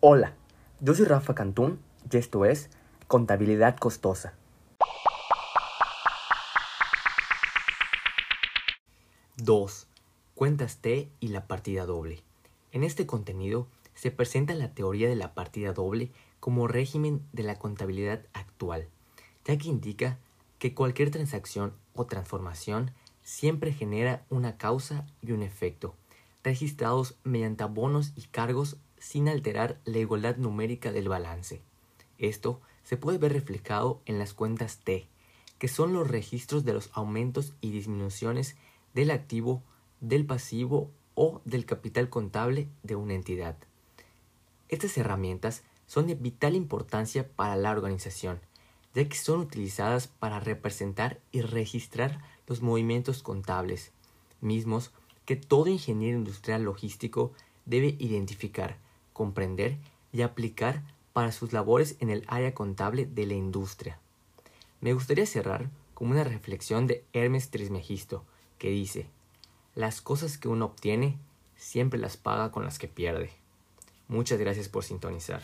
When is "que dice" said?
68.58-69.08